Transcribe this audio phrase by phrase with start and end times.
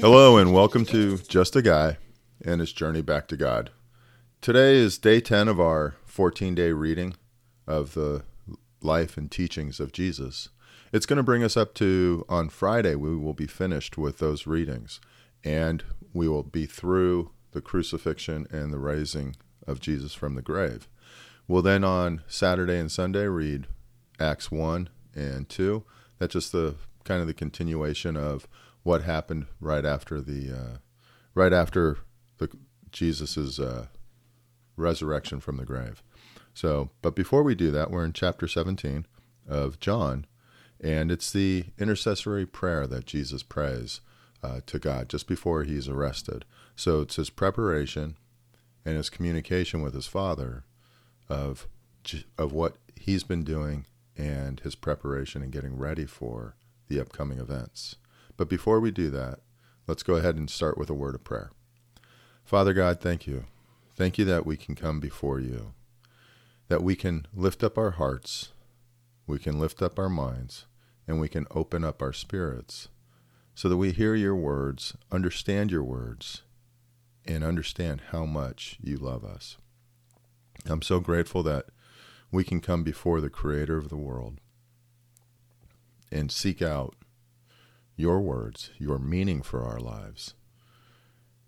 [0.00, 1.98] Hello, and welcome to Just a Guy
[2.44, 3.70] and his journey back to God.
[4.40, 7.14] Today is day 10 of our 14 day reading
[7.68, 8.24] of the
[8.80, 10.48] life and teachings of Jesus.
[10.92, 14.48] It's going to bring us up to on Friday, we will be finished with those
[14.48, 15.00] readings,
[15.44, 19.36] and we will be through the crucifixion and the raising
[19.68, 20.88] of Jesus from the grave.
[21.46, 23.68] We'll then on Saturday and Sunday read
[24.20, 25.84] Acts 1 and 2.
[26.18, 26.74] That's just the
[27.04, 28.46] kind of the continuation of
[28.82, 30.76] what happened right after the uh,
[31.34, 31.98] right after
[32.38, 32.48] the
[32.92, 33.86] Jesus's uh,
[34.76, 36.02] resurrection from the grave.
[36.54, 39.06] So, but before we do that, we're in chapter 17
[39.48, 40.26] of John,
[40.80, 44.00] and it's the intercessory prayer that Jesus prays
[44.42, 46.44] uh, to God just before he's arrested.
[46.76, 48.16] So it's his preparation
[48.84, 50.64] and his communication with his Father
[51.28, 51.68] of
[52.38, 53.84] of what he's been doing
[54.20, 56.54] and his preparation and getting ready for
[56.88, 57.96] the upcoming events.
[58.36, 59.38] But before we do that,
[59.86, 61.50] let's go ahead and start with a word of prayer.
[62.44, 63.44] Father God, thank you.
[63.96, 65.72] Thank you that we can come before you,
[66.68, 68.52] that we can lift up our hearts,
[69.26, 70.66] we can lift up our minds,
[71.06, 72.88] and we can open up our spirits
[73.54, 76.42] so that we hear your words, understand your words,
[77.26, 79.56] and understand how much you love us.
[80.66, 81.66] I'm so grateful that
[82.30, 84.40] we can come before the Creator of the world
[86.12, 86.94] and seek out
[87.96, 90.34] your words, your meaning for our lives,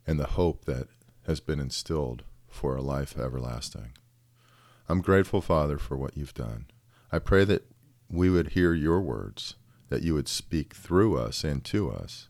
[0.06, 0.88] and the hope that
[1.26, 3.92] has been instilled for a life everlasting.
[4.88, 6.66] I'm grateful, Father, for what you've done.
[7.10, 7.70] I pray that
[8.10, 9.54] we would hear your words,
[9.88, 12.28] that you would speak through us and to us,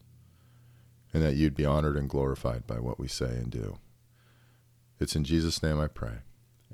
[1.13, 3.79] and that you'd be honored and glorified by what we say and do.
[5.01, 6.19] It's in Jesus' name I pray.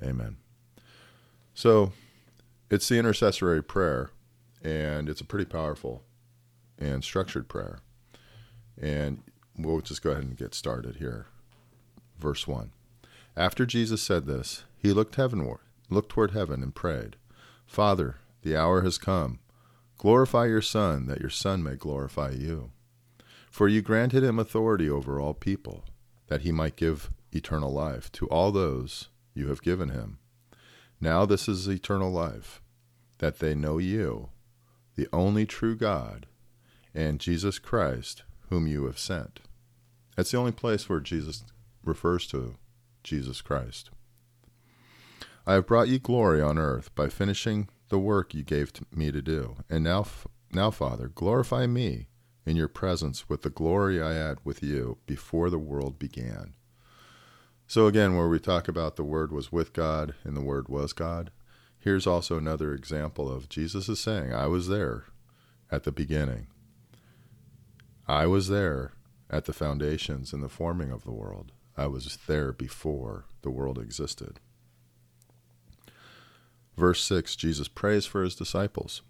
[0.02, 0.36] Amen.
[1.59, 1.91] So,
[2.70, 4.11] it's the intercessory prayer,
[4.62, 6.05] and it's a pretty powerful
[6.78, 7.81] and structured prayer.
[8.81, 9.25] And
[9.59, 11.27] we'll just go ahead and get started here.
[12.17, 12.70] Verse 1.
[13.36, 15.58] After Jesus said this, he looked heavenward,
[15.91, 17.17] looked toward heaven and prayed,
[17.67, 19.41] Father, the hour has come.
[19.97, 22.70] Glorify your Son, that your Son may glorify you.
[23.51, 25.83] For you granted him authority over all people,
[26.29, 30.20] that he might give eternal life to all those you have given him.
[31.01, 32.61] Now this is eternal life,
[33.19, 34.31] that they know you,
[34.97, 36.27] the only true God,
[36.95, 39.41] and Jesus Christ, whom you have sent.
[40.17, 41.45] That's the only place where Jesus
[41.85, 42.57] refers to
[43.05, 43.91] Jesus Christ.
[45.47, 49.13] I have brought you glory on earth by finishing the work you gave to me
[49.13, 49.57] to do.
[49.70, 50.05] And now,
[50.53, 52.09] now, Father, glorify me
[52.45, 56.55] in your presence with the glory I had with you before the world began.
[57.70, 60.95] So, again, where we talk about the Word was with God and the Word was
[60.95, 61.30] God,
[61.79, 65.05] here's also another example of Jesus is saying, I was there
[65.70, 66.46] at the beginning.
[68.06, 68.92] I was there
[69.29, 71.52] at the foundations and the forming of the world.
[71.77, 74.40] I was there before the world existed.
[76.74, 79.02] Verse 6 Jesus prays for his disciples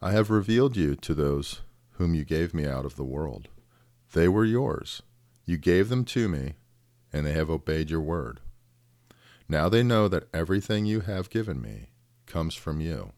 [0.00, 1.62] I have revealed you to those
[1.94, 3.48] whom you gave me out of the world.
[4.12, 5.02] They were yours.
[5.44, 6.54] You gave them to me,
[7.16, 8.40] and they have obeyed your word.
[9.48, 11.88] Now they know that everything you have given me
[12.26, 13.12] comes from you.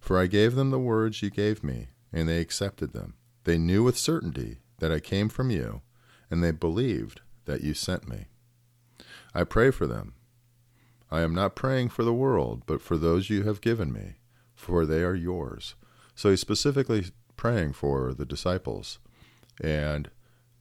[0.00, 3.14] For I gave them the words you gave me, and they accepted them.
[3.44, 5.82] They knew with certainty that I came from you,
[6.30, 8.26] and they believed that you sent me.
[9.32, 10.14] I pray for them.
[11.12, 14.16] I am not praying for the world, but for those you have given me,
[14.54, 15.76] for they are yours.
[16.14, 18.98] So he's specifically praying for the disciples,
[19.62, 20.10] and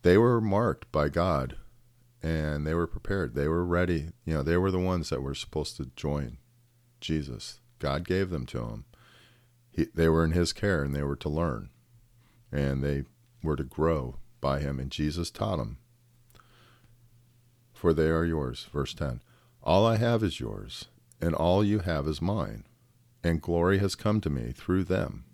[0.04, 1.58] they were marked by God,
[2.24, 3.36] and they were prepared.
[3.36, 4.10] They were ready.
[4.26, 6.38] You know, they were the ones that were supposed to join
[7.00, 7.60] Jesus.
[7.80, 8.86] God gave them to him.
[9.72, 11.70] He, they were in his care, and they were to learn
[12.52, 13.04] and they
[13.44, 14.80] were to grow by him.
[14.80, 15.78] And Jesus taught them,
[17.74, 18.68] For they are yours.
[18.74, 19.22] Verse 10
[19.64, 20.86] All I have is yours,
[21.22, 22.66] and all you have is mine,
[23.24, 25.26] and glory has come to me through them.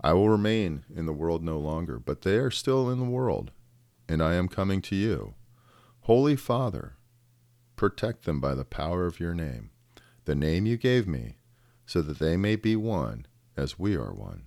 [0.00, 3.52] I will remain in the world no longer, but they are still in the world,
[4.08, 5.34] and I am coming to you.
[6.04, 6.96] Holy Father,
[7.76, 9.70] protect them by the power of your name,
[10.26, 11.38] the name you gave me,
[11.86, 13.24] so that they may be one
[13.56, 14.42] as we are one.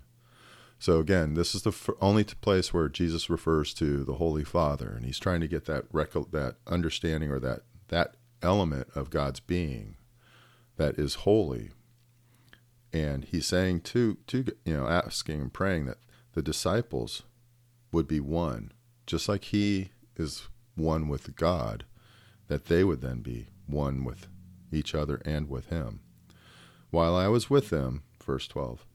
[0.78, 5.04] So again, this is the only place where Jesus refers to the Holy Father, and
[5.04, 9.96] he's trying to get that rec- that understanding or that that element of God's being
[10.76, 11.72] that is holy.
[12.94, 15.98] And he's saying to to you know asking and praying that
[16.34, 17.24] the disciples
[17.92, 18.74] would be one,
[19.08, 21.86] just like he is one with God,
[22.48, 24.28] that they would then be one with
[24.72, 26.00] each other and with him.
[26.90, 28.86] While I was with them, verse 12,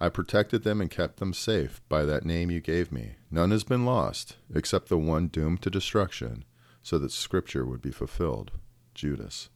[0.00, 3.16] I protected them and kept them safe by that name you gave me.
[3.30, 6.44] None has been lost, except the one doomed to destruction,
[6.82, 8.50] so that Scripture would be fulfilled.
[8.94, 9.48] Judas.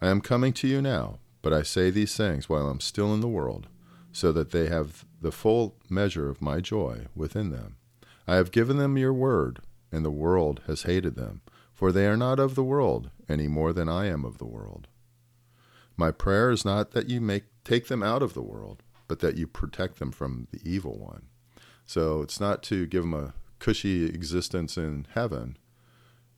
[0.00, 3.14] I am coming to you now, but I say these things while I am still
[3.14, 3.68] in the world,
[4.10, 7.76] so that they have the full measure of my joy within them.
[8.26, 9.60] I have given them your word,
[9.92, 11.42] and the world has hated them,
[11.72, 14.88] for they are not of the world any more than I am of the world.
[15.96, 19.36] My prayer is not that you make take them out of the world, but that
[19.36, 21.26] you protect them from the evil one.
[21.84, 25.56] So it's not to give them a cushy existence in heaven,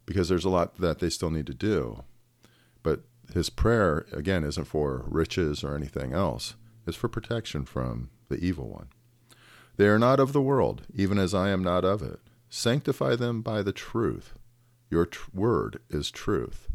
[0.04, 2.02] because there's a lot that they still need to do.
[2.82, 8.36] But his prayer, again, isn't for riches or anything else, it's for protection from the
[8.36, 8.88] evil one.
[9.76, 12.20] They are not of the world, even as I am not of it.
[12.56, 14.34] Sanctify them by the truth.
[14.88, 16.68] Your tr- word is truth.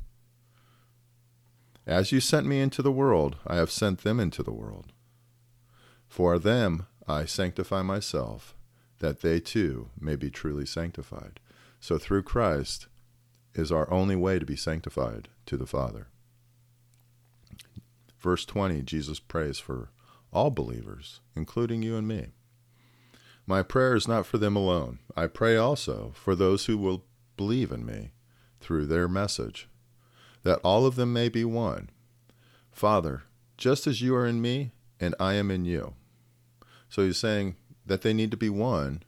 [1.88, 4.92] As you sent me into the world, I have sent them into the world.
[6.06, 8.56] For them I sanctify myself,
[8.98, 11.40] that they too may be truly sanctified.
[11.80, 12.88] So through Christ
[13.56, 16.08] is our only way to be sanctified to the Father.
[18.20, 19.92] Verse 20, Jesus prays for
[20.34, 22.34] all believers, including you and me.
[23.50, 25.00] My prayer is not for them alone.
[25.18, 27.06] I pray also for those who will
[27.36, 28.12] believe in me
[28.62, 29.68] through their message,
[30.44, 31.90] that all of them may be one.
[32.72, 33.24] Father,
[33.58, 35.96] just as you are in me and I am in you,
[36.90, 37.56] so he's saying
[37.88, 39.02] that they need to be one,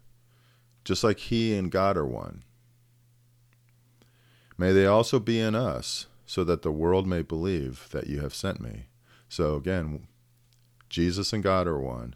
[0.83, 2.43] just like he and God are one.
[4.57, 8.33] May they also be in us, so that the world may believe that you have
[8.33, 8.87] sent me.
[9.29, 10.07] So again,
[10.89, 12.15] Jesus and God are one,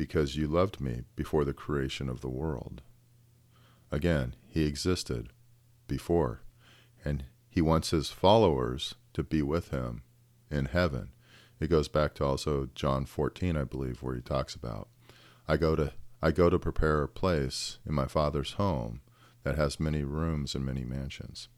[0.00, 2.82] because you loved me before the creation of the world.
[3.90, 5.28] Again, he existed
[5.86, 6.40] before,
[7.04, 10.02] and he wants his followers to be with him
[10.50, 11.12] in heaven
[11.60, 14.88] it goes back to also John 14, I believe, where he talks about,
[15.46, 15.92] I go to
[16.22, 19.00] I go to prepare a place in my Father's home
[19.42, 21.48] that has many rooms and many mansions.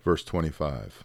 [0.00, 1.04] Verse 25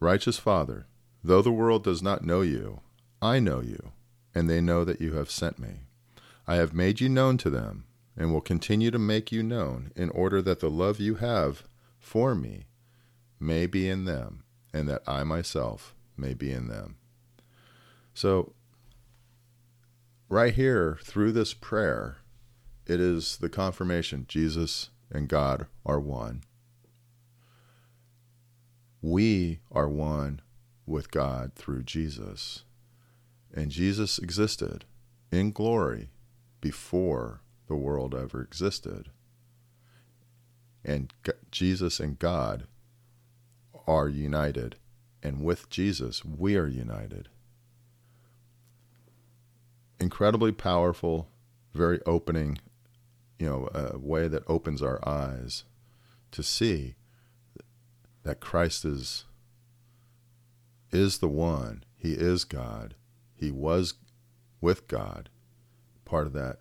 [0.00, 0.86] Righteous Father,
[1.22, 2.80] though the world does not know you,
[3.22, 3.92] I know you,
[4.34, 5.84] and they know that you have sent me.
[6.44, 7.84] I have made you known to them,
[8.16, 11.62] and will continue to make you known, in order that the love you have
[12.00, 12.66] for me
[13.38, 14.42] may be in them,
[14.74, 16.96] and that I myself may be in them.
[18.12, 18.54] So,
[20.28, 22.16] right here, through this prayer,
[22.86, 26.42] it is the confirmation Jesus and God are one.
[29.00, 30.40] We are one
[30.86, 32.64] with God through Jesus.
[33.54, 34.84] And Jesus existed
[35.30, 36.08] in glory
[36.60, 39.10] before the world ever existed.
[40.84, 41.12] And
[41.50, 42.66] Jesus and God
[43.86, 44.76] are united,
[45.22, 47.28] and with Jesus, we are united.
[50.00, 51.28] Incredibly powerful,
[51.74, 52.58] very opening,
[53.38, 55.64] you know, a way that opens our eyes
[56.32, 56.94] to see
[58.24, 59.24] that Christ is
[60.90, 61.84] is the one.
[61.96, 62.94] He is God.
[63.42, 63.94] He was
[64.60, 65.28] with God,
[66.04, 66.58] part of that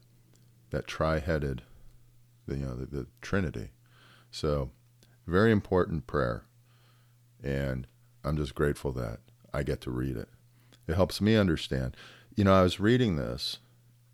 [0.72, 1.62] that tri-headed,
[2.48, 3.70] you know, the, the Trinity.
[4.32, 4.72] So,
[5.28, 6.46] very important prayer.
[7.44, 7.86] And
[8.24, 9.20] I'm just grateful that
[9.54, 10.30] I get to read it.
[10.88, 11.96] It helps me understand.
[12.36, 13.60] You know, I was reading this,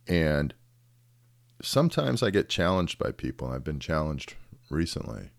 [0.05, 0.53] and
[1.61, 3.47] sometimes I get challenged by people.
[3.47, 4.35] I've been challenged
[4.69, 5.29] recently.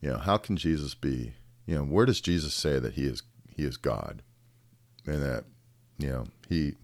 [0.00, 1.32] You know, how can Jesus be?
[1.66, 4.22] You know, where does Jesus say that he is he is God,
[5.04, 5.46] and that
[5.98, 6.74] you know he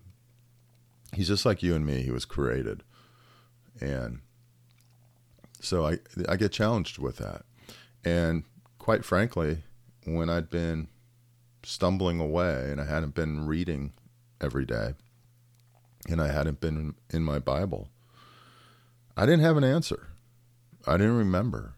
[1.15, 2.03] he's just like you and me.
[2.03, 2.83] He was created,
[3.81, 4.21] and
[5.61, 5.99] so I
[6.29, 7.45] I get challenged with that,
[8.05, 8.45] and
[8.79, 9.63] quite frankly,
[10.05, 10.89] when I'd been
[11.63, 13.93] stumbling away and I hadn't been reading
[14.41, 14.95] every day
[16.09, 17.89] and I hadn't been in my Bible,
[19.17, 20.09] I didn't have an answer.
[20.87, 21.75] I didn't remember.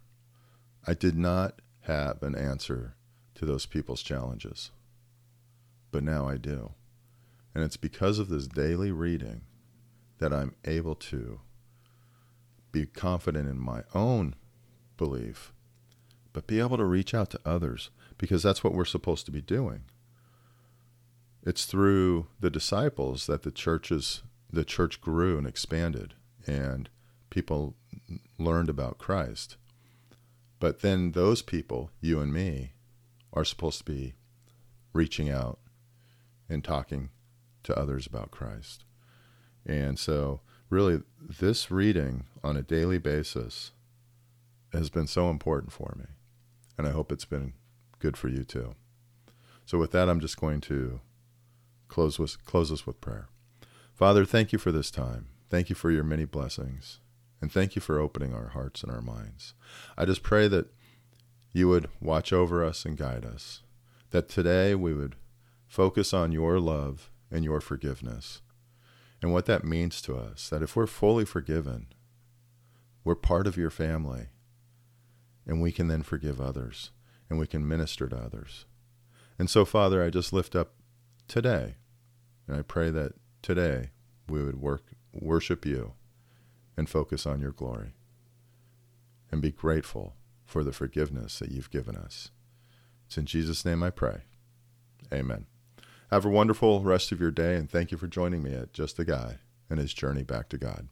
[0.86, 2.94] I did not have an answer
[3.34, 4.70] to those people's challenges.
[5.90, 6.72] But now I do.
[7.54, 9.42] And it's because of this daily reading
[10.18, 11.40] that I'm able to
[12.70, 14.34] be confident in my own
[14.96, 15.52] belief,
[16.32, 19.42] but be able to reach out to others because that's what we're supposed to be
[19.42, 19.82] doing.
[21.44, 26.14] it's through the disciples that the churches the church grew and expanded
[26.46, 26.88] and
[27.30, 27.74] people
[28.38, 29.56] learned about Christ.
[30.60, 32.74] But then those people, you and me,
[33.32, 34.14] are supposed to be
[34.92, 35.58] reaching out
[36.48, 37.08] and talking
[37.64, 38.84] to others about Christ.
[39.64, 40.40] And so,
[40.70, 43.72] really, this reading on a daily basis
[44.72, 46.06] has been so important for me.
[46.76, 47.52] And I hope it's been
[47.98, 48.74] good for you too.
[49.64, 51.00] So, with that, I'm just going to
[51.88, 53.28] close, with, close us with prayer.
[53.94, 55.28] Father, thank you for this time.
[55.50, 56.98] Thank you for your many blessings.
[57.40, 59.54] And thank you for opening our hearts and our minds.
[59.96, 60.72] I just pray that
[61.52, 63.62] you would watch over us and guide us,
[64.10, 65.16] that today we would
[65.66, 68.42] focus on your love and your forgiveness
[69.22, 70.48] and what that means to us.
[70.50, 71.86] That if we're fully forgiven,
[73.02, 74.26] we're part of your family
[75.46, 76.90] and we can then forgive others
[77.28, 78.66] and we can minister to others.
[79.38, 80.74] And so, Father, I just lift up
[81.26, 81.76] today
[82.46, 83.90] and I pray that today
[84.28, 85.94] we would work, worship you
[86.76, 87.94] and focus on your glory
[89.30, 92.30] and be grateful for the forgiveness that you've given us.
[93.06, 94.22] It's in Jesus' name I pray.
[95.12, 95.46] Amen.
[96.12, 98.98] Have a wonderful rest of your day, and thank you for joining me at Just
[98.98, 99.38] a Guy
[99.70, 100.88] and his journey back to God.